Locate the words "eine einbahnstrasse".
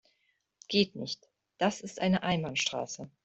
2.01-3.11